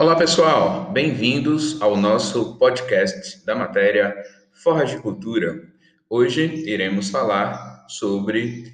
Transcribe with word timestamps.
Olá, 0.00 0.16
pessoal. 0.16 0.90
Bem-vindos 0.90 1.78
ao 1.82 1.94
nosso 1.94 2.56
podcast 2.56 3.44
da 3.44 3.54
matéria 3.54 4.16
Forragicultura. 4.50 5.62
Hoje 6.08 6.42
iremos 6.66 7.10
falar 7.10 7.84
sobre 7.86 8.72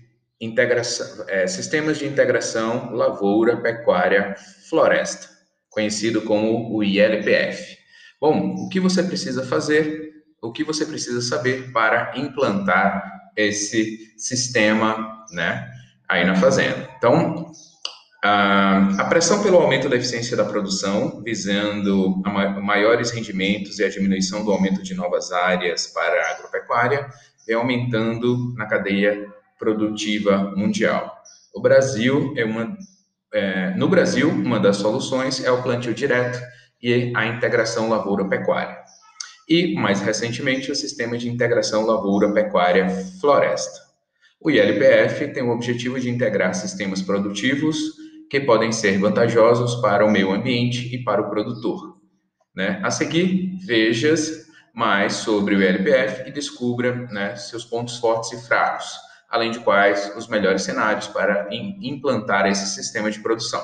é, 1.26 1.48
sistemas 1.48 1.98
de 1.98 2.06
integração 2.06 2.92
lavoura, 2.92 3.56
pecuária, 3.56 4.36
floresta, 4.70 5.28
conhecido 5.68 6.22
como 6.22 6.72
o 6.72 6.84
ILPF. 6.84 7.76
Bom, 8.20 8.54
o 8.54 8.68
que 8.68 8.78
você 8.78 9.02
precisa 9.02 9.44
fazer, 9.44 10.12
o 10.40 10.52
que 10.52 10.62
você 10.62 10.86
precisa 10.86 11.20
saber 11.20 11.72
para 11.72 12.12
implantar 12.16 13.32
esse 13.36 14.14
sistema, 14.16 15.26
né, 15.32 15.68
aí 16.08 16.24
na 16.24 16.36
fazenda. 16.36 16.88
Então, 16.96 17.50
a 18.22 19.06
pressão 19.08 19.42
pelo 19.42 19.58
aumento 19.58 19.88
da 19.88 19.96
eficiência 19.96 20.36
da 20.36 20.44
produção, 20.44 21.22
visando 21.22 22.16
maiores 22.62 23.10
rendimentos 23.10 23.78
e 23.78 23.84
a 23.84 23.88
diminuição 23.88 24.44
do 24.44 24.50
aumento 24.50 24.82
de 24.82 24.94
novas 24.94 25.32
áreas 25.32 25.86
para 25.88 26.22
a 26.22 26.30
agropecuária, 26.32 27.08
vem 27.46 27.56
aumentando 27.56 28.54
na 28.56 28.66
cadeia 28.66 29.26
produtiva 29.58 30.52
mundial. 30.56 31.14
O 31.54 31.60
Brasil 31.60 32.34
é 32.36 32.44
uma, 32.44 32.76
é, 33.32 33.70
no 33.70 33.88
Brasil, 33.88 34.28
uma 34.28 34.58
das 34.58 34.76
soluções 34.76 35.44
é 35.44 35.50
o 35.50 35.62
plantio 35.62 35.94
direto 35.94 36.40
e 36.82 37.12
a 37.14 37.26
integração 37.26 37.88
lavoura-pecuária. 37.88 38.76
E, 39.48 39.74
mais 39.74 40.00
recentemente, 40.00 40.72
o 40.72 40.74
sistema 40.74 41.16
de 41.16 41.28
integração 41.28 41.86
lavoura-pecuária-floresta. 41.86 43.86
O 44.40 44.50
ILPF 44.50 45.28
tem 45.28 45.42
o 45.42 45.50
objetivo 45.50 46.00
de 46.00 46.10
integrar 46.10 46.54
sistemas 46.54 47.00
produtivos 47.00 48.05
que 48.30 48.40
podem 48.40 48.72
ser 48.72 48.98
vantajosos 48.98 49.76
para 49.76 50.04
o 50.04 50.10
meio 50.10 50.32
ambiente 50.32 50.94
e 50.94 51.02
para 51.02 51.22
o 51.22 51.30
produtor. 51.30 51.96
Né? 52.54 52.80
A 52.82 52.90
seguir, 52.90 53.58
veja 53.64 54.14
mais 54.74 55.14
sobre 55.14 55.54
o 55.54 55.62
ILPF 55.62 56.28
e 56.28 56.32
descubra 56.32 56.94
né, 57.10 57.34
seus 57.36 57.64
pontos 57.64 57.98
fortes 57.98 58.32
e 58.32 58.46
fracos, 58.46 58.86
além 59.28 59.50
de 59.50 59.60
quais 59.60 60.14
os 60.16 60.28
melhores 60.28 60.62
cenários 60.62 61.08
para 61.08 61.48
implantar 61.50 62.46
esse 62.46 62.66
sistema 62.74 63.10
de 63.10 63.20
produção. 63.20 63.62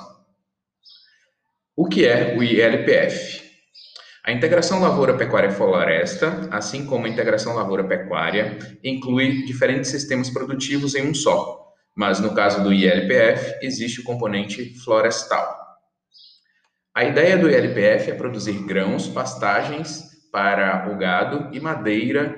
O 1.76 1.86
que 1.86 2.06
é 2.06 2.36
o 2.36 2.42
ILPF? 2.42 3.42
A 4.24 4.30
integração 4.30 4.80
lavoura-pecuária-floresta, 4.80 6.48
assim 6.50 6.86
como 6.86 7.06
a 7.06 7.08
integração 7.08 7.54
lavoura-pecuária, 7.56 8.58
inclui 8.84 9.44
diferentes 9.44 9.90
sistemas 9.90 10.30
produtivos 10.30 10.94
em 10.94 11.08
um 11.08 11.14
só, 11.14 11.61
mas 11.94 12.20
no 12.20 12.34
caso 12.34 12.62
do 12.62 12.72
ILPF, 12.72 13.58
existe 13.62 14.00
o 14.00 14.04
componente 14.04 14.74
florestal. 14.82 15.60
A 16.94 17.04
ideia 17.04 17.38
do 17.38 17.48
ILPF 17.48 18.10
é 18.10 18.14
produzir 18.14 18.64
grãos, 18.64 19.08
pastagens 19.08 20.10
para 20.30 20.90
o 20.90 20.96
gado 20.96 21.48
e 21.54 21.60
madeira 21.60 22.36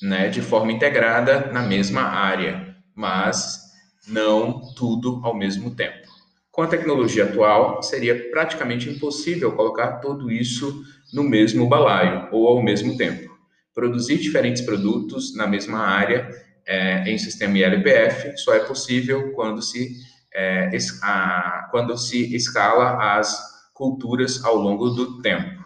né, 0.00 0.28
de 0.28 0.40
forma 0.40 0.72
integrada 0.72 1.52
na 1.52 1.62
mesma 1.62 2.02
área, 2.02 2.76
mas 2.94 3.60
não 4.08 4.60
tudo 4.74 5.20
ao 5.22 5.34
mesmo 5.34 5.74
tempo. 5.74 6.08
Com 6.50 6.62
a 6.62 6.66
tecnologia 6.66 7.24
atual, 7.24 7.82
seria 7.82 8.30
praticamente 8.30 8.90
impossível 8.90 9.52
colocar 9.52 9.98
tudo 9.98 10.30
isso 10.30 10.84
no 11.12 11.22
mesmo 11.22 11.68
balaio 11.68 12.28
ou 12.30 12.46
ao 12.46 12.62
mesmo 12.62 12.96
tempo. 12.96 13.30
Produzir 13.74 14.18
diferentes 14.18 14.62
produtos 14.62 15.34
na 15.34 15.46
mesma 15.46 15.78
área 15.78 16.28
é, 16.66 17.08
em 17.08 17.18
sistema 17.18 17.58
ILPF 17.58 18.36
só 18.38 18.54
é 18.54 18.60
possível 18.60 19.32
quando 19.32 19.62
se, 19.62 19.96
é, 20.34 20.70
a, 21.02 21.68
quando 21.70 21.96
se 21.96 22.34
escala 22.34 23.16
as 23.16 23.52
culturas 23.72 24.44
ao 24.44 24.56
longo 24.56 24.90
do 24.90 25.20
tempo. 25.20 25.62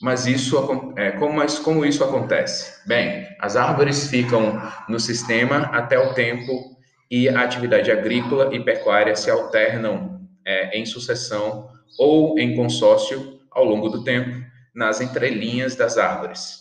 Mas 0.00 0.26
isso, 0.26 0.56
é, 0.96 1.12
como, 1.12 1.34
mas 1.34 1.58
como 1.58 1.84
isso 1.84 2.02
acontece? 2.02 2.86
Bem, 2.86 3.26
as 3.38 3.56
árvores 3.56 4.08
ficam 4.08 4.60
no 4.88 4.98
sistema 4.98 5.58
até 5.72 5.98
o 5.98 6.14
tempo 6.14 6.76
e 7.10 7.28
a 7.28 7.42
atividade 7.42 7.90
agrícola 7.90 8.54
e 8.54 8.60
pecuária 8.60 9.14
se 9.14 9.30
alternam 9.30 10.20
é, 10.44 10.78
em 10.78 10.86
sucessão 10.86 11.68
ou 11.98 12.38
em 12.38 12.56
consórcio 12.56 13.40
ao 13.50 13.64
longo 13.64 13.88
do 13.88 14.02
tempo 14.04 14.42
nas 14.74 15.00
entrelinhas 15.00 15.74
das 15.74 15.98
árvores. 15.98 16.60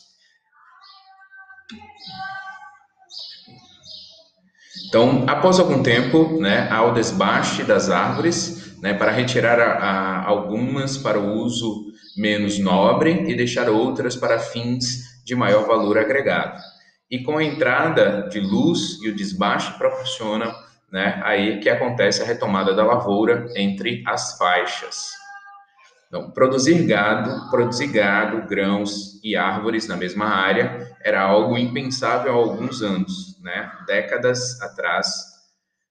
Então, 4.89 5.23
após 5.27 5.59
algum 5.59 5.83
tempo, 5.83 6.41
né, 6.41 6.67
o 6.81 6.91
desbaste 6.91 7.63
das 7.63 7.91
árvores, 7.91 8.75
né, 8.81 8.91
para 8.91 9.11
retirar 9.11 9.59
a, 9.59 9.73
a, 9.73 10.27
algumas 10.27 10.97
para 10.97 11.19
o 11.19 11.35
uso 11.35 11.85
menos 12.17 12.57
nobre 12.57 13.25
e 13.27 13.35
deixar 13.35 13.69
outras 13.69 14.15
para 14.15 14.39
fins 14.39 15.21
de 15.23 15.35
maior 15.35 15.67
valor 15.67 15.99
agregado. 15.99 16.59
E 17.09 17.21
com 17.21 17.37
a 17.37 17.43
entrada 17.43 18.27
de 18.31 18.39
luz 18.39 18.99
e 19.03 19.09
o 19.09 19.15
desbaste 19.15 19.77
proporciona 19.77 20.51
né, 20.91 21.21
aí 21.23 21.59
que 21.59 21.69
acontece 21.69 22.23
a 22.23 22.25
retomada 22.25 22.73
da 22.73 22.83
lavoura 22.83 23.47
entre 23.55 24.03
as 24.07 24.39
faixas. 24.39 25.11
Então, 26.07 26.31
produzir 26.31 26.87
gado, 26.87 27.47
produzir 27.51 27.87
gado, 27.87 28.47
grãos 28.47 29.23
e 29.23 29.35
árvores 29.35 29.87
na 29.87 29.95
mesma 29.95 30.25
área 30.25 30.89
era 31.05 31.21
algo 31.21 31.55
impensável 31.55 32.31
há 32.31 32.35
alguns 32.35 32.81
anos, 32.81 33.28
né? 33.41 33.71
Décadas 33.85 34.61
atrás. 34.61 35.07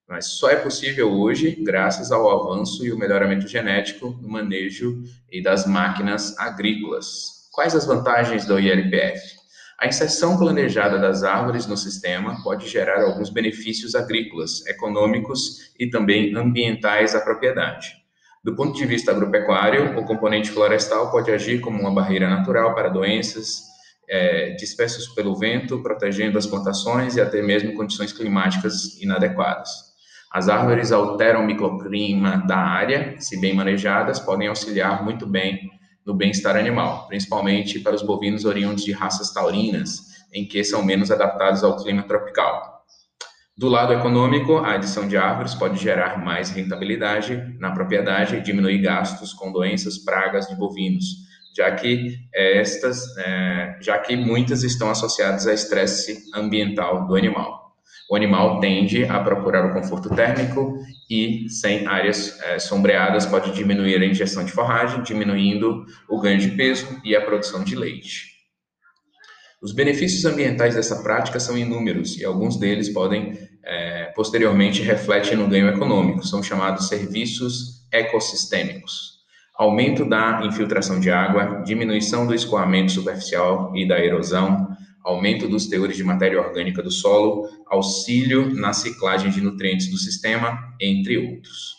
Mas 0.08 0.26
só 0.26 0.50
é 0.50 0.56
possível 0.56 1.12
hoje 1.12 1.50
graças 1.62 2.10
ao 2.10 2.30
avanço 2.30 2.84
e 2.86 2.92
o 2.92 2.98
melhoramento 2.98 3.46
genético 3.46 4.10
do 4.10 4.28
manejo 4.28 5.02
e 5.30 5.42
das 5.42 5.66
máquinas 5.66 6.38
agrícolas. 6.38 7.48
Quais 7.52 7.74
as 7.74 7.86
vantagens 7.86 8.46
do 8.46 8.58
ILPF? 8.58 9.36
A 9.78 9.86
inserção 9.86 10.36
planejada 10.36 10.98
das 10.98 11.22
árvores 11.22 11.66
no 11.66 11.76
sistema 11.76 12.42
pode 12.42 12.66
gerar 12.66 13.02
alguns 13.02 13.30
benefícios 13.30 13.94
agrícolas, 13.94 14.66
econômicos 14.66 15.72
e 15.78 15.88
também 15.88 16.34
ambientais 16.34 17.14
à 17.14 17.20
propriedade. 17.20 17.92
Do 18.42 18.56
ponto 18.56 18.76
de 18.76 18.86
vista 18.86 19.10
agropecuário, 19.10 19.98
o 19.98 20.04
componente 20.04 20.50
florestal 20.50 21.10
pode 21.10 21.30
agir 21.30 21.60
como 21.60 21.80
uma 21.80 21.94
barreira 21.94 22.28
natural 22.28 22.74
para 22.74 22.88
doenças 22.88 23.67
é, 24.08 24.50
dispersas 24.50 25.06
pelo 25.08 25.36
vento, 25.36 25.82
protegendo 25.82 26.38
as 26.38 26.46
plantações 26.46 27.16
e 27.16 27.20
até 27.20 27.42
mesmo 27.42 27.74
condições 27.74 28.12
climáticas 28.12 29.00
inadequadas. 29.00 29.70
As 30.32 30.48
árvores 30.48 30.92
alteram 30.92 31.42
o 31.42 31.46
microclima 31.46 32.44
da 32.46 32.56
área, 32.56 33.16
se 33.18 33.40
bem 33.40 33.54
manejadas, 33.54 34.20
podem 34.20 34.48
auxiliar 34.48 35.02
muito 35.02 35.26
bem 35.26 35.70
no 36.04 36.14
bem-estar 36.14 36.56
animal, 36.56 37.06
principalmente 37.06 37.80
para 37.80 37.94
os 37.94 38.02
bovinos 38.02 38.44
oriundos 38.44 38.84
de 38.84 38.92
raças 38.92 39.32
taurinas, 39.32 40.00
em 40.32 40.46
que 40.46 40.62
são 40.64 40.82
menos 40.82 41.10
adaptados 41.10 41.62
ao 41.64 41.76
clima 41.82 42.02
tropical. 42.02 42.78
Do 43.56 43.68
lado 43.68 43.92
econômico, 43.92 44.58
a 44.58 44.74
adição 44.74 45.08
de 45.08 45.16
árvores 45.16 45.54
pode 45.54 45.82
gerar 45.82 46.24
mais 46.24 46.50
rentabilidade 46.50 47.56
na 47.58 47.72
propriedade 47.72 48.36
e 48.36 48.40
diminuir 48.40 48.78
gastos 48.78 49.32
com 49.32 49.50
doenças, 49.50 49.98
pragas 49.98 50.46
de 50.46 50.54
bovinos, 50.54 51.27
já 51.58 51.72
que 51.72 52.16
estas, 52.32 53.16
é, 53.18 53.76
já 53.80 53.98
que 53.98 54.14
muitas 54.14 54.62
estão 54.62 54.88
associadas 54.88 55.44
a 55.48 55.52
estresse 55.52 56.22
ambiental 56.32 57.08
do 57.08 57.16
animal. 57.16 57.74
O 58.08 58.14
animal 58.14 58.60
tende 58.60 59.04
a 59.04 59.18
procurar 59.18 59.66
o 59.66 59.72
conforto 59.72 60.08
térmico 60.14 60.78
e, 61.10 61.48
sem 61.50 61.84
áreas 61.84 62.40
é, 62.42 62.60
sombreadas, 62.60 63.26
pode 63.26 63.50
diminuir 63.52 64.00
a 64.00 64.06
ingestão 64.06 64.44
de 64.44 64.52
forragem, 64.52 65.02
diminuindo 65.02 65.84
o 66.08 66.20
ganho 66.20 66.38
de 66.38 66.52
peso 66.52 66.86
e 67.04 67.16
a 67.16 67.20
produção 67.20 67.64
de 67.64 67.74
leite. 67.74 68.38
Os 69.60 69.72
benefícios 69.72 70.24
ambientais 70.24 70.76
dessa 70.76 71.02
prática 71.02 71.40
são 71.40 71.58
inúmeros 71.58 72.16
e 72.20 72.24
alguns 72.24 72.56
deles 72.56 72.88
podem 72.88 73.36
é, 73.64 74.12
posteriormente 74.14 74.80
refletem 74.80 75.36
no 75.36 75.48
ganho 75.48 75.68
econômico. 75.68 76.24
São 76.24 76.40
chamados 76.40 76.86
serviços 76.86 77.84
ecossistêmicos. 77.90 79.17
Aumento 79.58 80.04
da 80.04 80.40
infiltração 80.44 81.00
de 81.00 81.10
água, 81.10 81.64
diminuição 81.64 82.24
do 82.24 82.32
escoamento 82.32 82.92
superficial 82.92 83.72
e 83.74 83.88
da 83.88 83.98
erosão, 83.98 84.68
aumento 85.02 85.48
dos 85.48 85.66
teores 85.66 85.96
de 85.96 86.04
matéria 86.04 86.40
orgânica 86.40 86.80
do 86.80 86.92
solo, 86.92 87.48
auxílio 87.66 88.54
na 88.54 88.72
ciclagem 88.72 89.32
de 89.32 89.40
nutrientes 89.40 89.90
do 89.90 89.98
sistema, 89.98 90.56
entre 90.80 91.18
outros. 91.18 91.74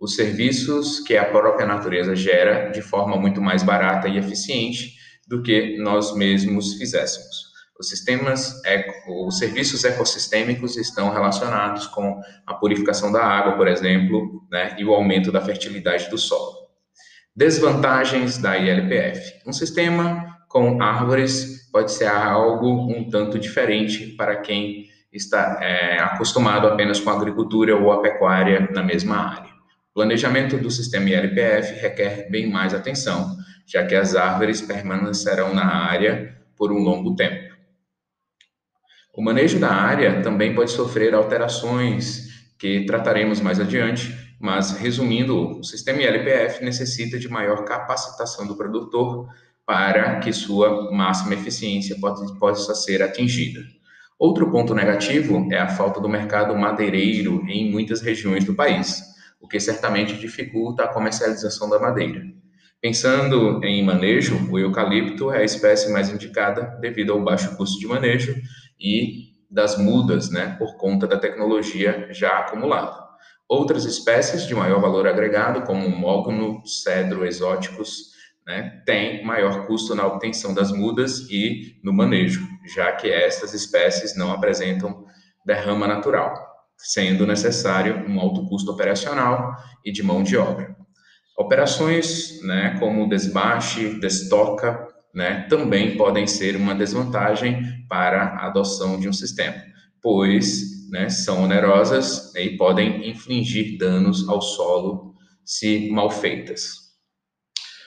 Os 0.00 0.14
serviços 0.14 1.00
que 1.00 1.16
a 1.16 1.24
própria 1.24 1.66
natureza 1.66 2.14
gera 2.14 2.70
de 2.70 2.80
forma 2.80 3.16
muito 3.16 3.42
mais 3.42 3.64
barata 3.64 4.06
e 4.06 4.16
eficiente 4.16 4.94
do 5.26 5.42
que 5.42 5.76
nós 5.78 6.14
mesmos 6.14 6.74
fizéssemos. 6.74 7.52
Os 7.80 7.88
sistemas, 7.88 8.64
eco, 8.64 9.26
os 9.26 9.38
serviços 9.38 9.84
ecossistêmicos 9.84 10.76
estão 10.76 11.10
relacionados 11.10 11.88
com 11.88 12.20
a 12.46 12.54
purificação 12.54 13.10
da 13.10 13.24
água, 13.24 13.56
por 13.56 13.66
exemplo, 13.66 14.46
né, 14.52 14.76
e 14.78 14.84
o 14.84 14.94
aumento 14.94 15.32
da 15.32 15.40
fertilidade 15.40 16.08
do 16.08 16.16
solo. 16.16 16.63
Desvantagens 17.36 18.38
da 18.38 18.56
ILPF. 18.56 19.40
Um 19.44 19.52
sistema 19.52 20.38
com 20.48 20.80
árvores 20.80 21.68
pode 21.72 21.90
ser 21.90 22.06
algo 22.06 22.68
um 22.68 23.10
tanto 23.10 23.40
diferente 23.40 24.14
para 24.16 24.36
quem 24.36 24.88
está 25.12 25.58
é, 25.60 25.98
acostumado 25.98 26.68
apenas 26.68 27.00
com 27.00 27.10
a 27.10 27.16
agricultura 27.16 27.76
ou 27.76 27.90
a 27.90 28.00
pecuária 28.00 28.68
na 28.72 28.84
mesma 28.84 29.16
área. 29.16 29.50
Planejamento 29.92 30.56
do 30.58 30.70
sistema 30.70 31.10
ILPF 31.10 31.74
requer 31.80 32.30
bem 32.30 32.48
mais 32.48 32.72
atenção, 32.72 33.36
já 33.66 33.84
que 33.84 33.96
as 33.96 34.14
árvores 34.14 34.62
permanecerão 34.62 35.52
na 35.52 35.66
área 35.66 36.36
por 36.56 36.70
um 36.70 36.78
longo 36.78 37.16
tempo. 37.16 37.52
O 39.12 39.20
manejo 39.20 39.58
da 39.58 39.72
área 39.72 40.22
também 40.22 40.54
pode 40.54 40.70
sofrer 40.70 41.12
alterações 41.12 42.28
que 42.60 42.86
trataremos 42.86 43.40
mais 43.40 43.58
adiante, 43.58 44.23
mas 44.40 44.72
resumindo, 44.72 45.58
o 45.58 45.64
sistema 45.64 46.02
ILPF 46.02 46.64
necessita 46.64 47.18
de 47.18 47.28
maior 47.28 47.64
capacitação 47.64 48.46
do 48.46 48.56
produtor 48.56 49.28
para 49.66 50.18
que 50.20 50.32
sua 50.32 50.92
máxima 50.92 51.34
eficiência 51.34 51.96
possa 52.38 52.74
ser 52.74 53.02
atingida. 53.02 53.60
Outro 54.18 54.50
ponto 54.50 54.74
negativo 54.74 55.48
é 55.50 55.58
a 55.58 55.68
falta 55.68 56.00
do 56.00 56.08
mercado 56.08 56.56
madeireiro 56.56 57.44
em 57.48 57.70
muitas 57.70 58.00
regiões 58.00 58.44
do 58.44 58.54
país 58.54 59.14
o 59.44 59.46
que 59.46 59.60
certamente 59.60 60.16
dificulta 60.16 60.84
a 60.84 60.88
comercialização 60.88 61.68
da 61.68 61.78
madeira. 61.78 62.22
Pensando 62.80 63.62
em 63.62 63.84
manejo, 63.84 64.50
o 64.50 64.58
eucalipto 64.58 65.30
é 65.30 65.40
a 65.40 65.44
espécie 65.44 65.92
mais 65.92 66.08
indicada 66.08 66.78
devido 66.80 67.12
ao 67.12 67.22
baixo 67.22 67.54
custo 67.54 67.78
de 67.78 67.86
manejo 67.86 68.34
e 68.80 69.34
das 69.50 69.76
mudas, 69.76 70.30
né, 70.30 70.56
por 70.58 70.78
conta 70.78 71.06
da 71.06 71.18
tecnologia 71.18 72.08
já 72.10 72.38
acumulada. 72.38 73.03
Outras 73.48 73.84
espécies 73.84 74.46
de 74.46 74.54
maior 74.54 74.80
valor 74.80 75.06
agregado, 75.06 75.62
como 75.62 75.88
mogno, 75.88 76.62
cedro 76.66 77.26
exóticos, 77.26 78.14
né, 78.46 78.82
têm 78.84 79.24
maior 79.24 79.66
custo 79.66 79.94
na 79.94 80.06
obtenção 80.06 80.52
das 80.52 80.70
mudas 80.70 81.20
e 81.30 81.80
no 81.82 81.92
manejo, 81.92 82.46
já 82.74 82.92
que 82.92 83.10
estas 83.10 83.54
espécies 83.54 84.16
não 84.16 84.32
apresentam 84.32 85.04
derrama 85.46 85.86
natural 85.86 86.54
sendo 86.76 87.26
necessário 87.26 88.04
um 88.08 88.20
alto 88.20 88.46
custo 88.46 88.70
operacional 88.72 89.56
e 89.84 89.92
de 89.92 90.02
mão 90.02 90.22
de 90.22 90.36
obra. 90.36 90.76
Operações 91.36 92.40
né, 92.42 92.76
como 92.78 93.08
desbaste, 93.08 93.98
destoca, 93.98 94.86
né, 95.14 95.46
também 95.48 95.96
podem 95.96 96.26
ser 96.26 96.56
uma 96.56 96.74
desvantagem 96.74 97.62
para 97.88 98.22
a 98.22 98.46
adoção 98.46 98.98
de 98.98 99.08
um 99.08 99.12
sistema, 99.12 99.56
pois 100.02 100.83
né, 100.94 101.08
são 101.08 101.42
onerosas 101.42 102.32
e 102.36 102.50
podem 102.50 103.10
infligir 103.10 103.76
danos 103.76 104.28
ao 104.28 104.40
solo 104.40 105.12
se 105.44 105.90
mal 105.90 106.08
feitas. 106.08 106.84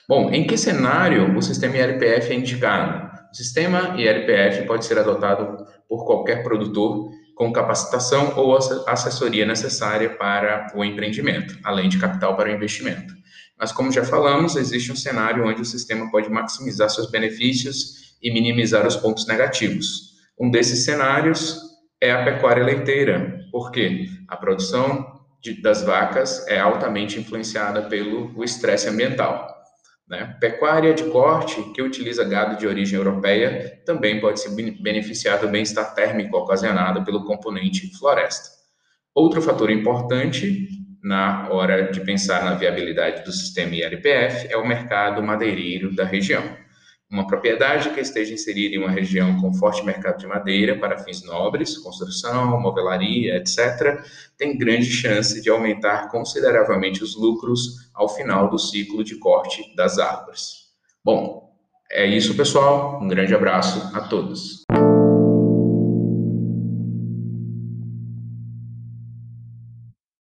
Bom, 0.09 0.29
em 0.29 0.45
que 0.45 0.57
cenário 0.57 1.33
o 1.37 1.41
sistema 1.41 1.77
ILPF 1.77 2.31
é 2.31 2.35
indicado? 2.35 3.07
O 3.31 3.35
sistema 3.35 3.95
ILPF 3.97 4.67
pode 4.67 4.83
ser 4.83 4.99
adotado 4.99 5.65
por 5.87 6.05
qualquer 6.05 6.43
produtor 6.43 7.09
com 7.33 7.53
capacitação 7.53 8.33
ou 8.35 8.57
assessoria 8.87 9.45
necessária 9.45 10.09
para 10.09 10.73
o 10.75 10.83
empreendimento, 10.83 11.57
além 11.63 11.87
de 11.87 11.99
capital 11.99 12.35
para 12.35 12.49
o 12.49 12.53
investimento. 12.53 13.13
Mas, 13.57 13.71
como 13.71 13.89
já 13.89 14.03
falamos, 14.03 14.57
existe 14.57 14.91
um 14.91 14.97
cenário 14.97 15.47
onde 15.47 15.61
o 15.61 15.65
sistema 15.65 16.11
pode 16.11 16.29
maximizar 16.29 16.89
seus 16.89 17.09
benefícios 17.09 18.17
e 18.21 18.33
minimizar 18.33 18.85
os 18.85 18.97
pontos 18.97 19.25
negativos. 19.27 20.17
Um 20.37 20.51
desses 20.51 20.83
cenários 20.83 21.66
é 22.01 22.11
a 22.11 22.23
pecuária 22.23 22.63
leiteira, 22.63 23.39
porque 23.51 24.05
a 24.27 24.35
produção 24.35 25.21
de, 25.41 25.61
das 25.61 25.83
vacas 25.83 26.47
é 26.47 26.59
altamente 26.59 27.19
influenciada 27.19 27.83
pelo 27.83 28.43
estresse 28.43 28.87
ambiental. 28.87 29.55
Né? 30.07 30.37
Pecuária 30.39 30.93
de 30.93 31.03
corte, 31.05 31.61
que 31.73 31.81
utiliza 31.81 32.23
gado 32.23 32.57
de 32.57 32.65
origem 32.65 32.97
europeia, 32.97 33.81
também 33.85 34.21
pode 34.21 34.39
se 34.39 34.55
beneficiar 34.81 35.39
do 35.39 35.49
bem-estar 35.49 35.93
térmico 35.93 36.37
ocasionado 36.37 37.03
pelo 37.03 37.25
componente 37.25 37.91
floresta. 37.97 38.49
Outro 39.13 39.41
fator 39.41 39.69
importante 39.69 40.69
na 41.03 41.49
hora 41.49 41.91
de 41.91 42.01
pensar 42.01 42.43
na 42.43 42.53
viabilidade 42.53 43.23
do 43.23 43.31
sistema 43.31 43.75
ILPF 43.75 44.47
é 44.49 44.57
o 44.57 44.67
mercado 44.67 45.21
madeireiro 45.21 45.93
da 45.93 46.05
região. 46.05 46.43
Uma 47.09 47.25
propriedade 47.25 47.91
que 47.91 48.01
esteja 48.01 48.33
inserida 48.33 48.75
em 48.75 48.79
uma 48.79 48.91
região 48.91 49.39
com 49.39 49.53
forte 49.53 49.85
mercado 49.85 50.17
de 50.17 50.27
madeira 50.27 50.77
para 50.77 50.97
fins 50.97 51.23
nobres, 51.23 51.77
construção, 51.77 52.59
movelaria, 52.59 53.37
etc., 53.37 54.03
tem 54.37 54.57
grande 54.57 54.87
chance 54.87 55.41
de 55.41 55.49
aumentar 55.49 56.09
consideravelmente 56.09 57.01
os 57.01 57.15
lucros 57.15 57.89
ao 57.93 58.09
final 58.09 58.49
do 58.49 58.59
ciclo 58.59 59.05
de 59.05 59.15
corte 59.15 59.73
das 59.73 59.97
árvores. 59.97 60.67
Bom, 61.03 61.49
é 61.89 62.05
isso, 62.05 62.35
pessoal. 62.35 63.01
Um 63.01 63.07
grande 63.07 63.33
abraço 63.33 63.95
a 63.95 64.01
todos. 64.01 64.65